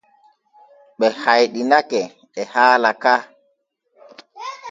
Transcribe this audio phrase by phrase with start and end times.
[0.99, 2.01] Ɓe hayɗinake
[2.39, 3.13] e haala ka.